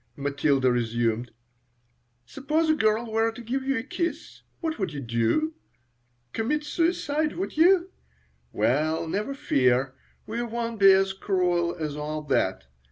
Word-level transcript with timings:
Matilda 0.15 0.71
resumed. 0.71 1.29
"Suppose 2.25 2.71
a 2.71 2.75
girl 2.75 3.11
were 3.11 3.31
to 3.31 3.39
give 3.39 3.61
you 3.63 3.77
a 3.77 3.83
kiss. 3.83 4.41
What 4.59 4.79
would 4.79 4.93
you 4.93 4.99
do? 4.99 5.53
Commit 6.33 6.63
suicide, 6.63 7.35
would 7.35 7.55
you? 7.55 7.91
Well, 8.51 9.07
never 9.07 9.35
fear; 9.35 9.93
we 10.25 10.41
won't 10.41 10.79
be 10.79 10.91
as 10.91 11.13
cruel 11.13 11.75
as 11.75 11.95
all 11.95 12.23
that. 12.23 12.63